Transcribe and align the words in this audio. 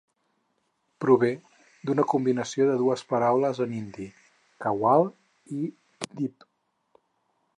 Prové 1.03 1.27
d'una 1.89 2.05
combinacio 2.13 2.65
de 2.69 2.77
dues 2.79 3.03
paraules 3.11 3.61
en 3.67 3.75
hindi: 3.79 4.09
"kanwal" 4.65 5.05
i 5.61 5.71
"deep". 6.23 6.49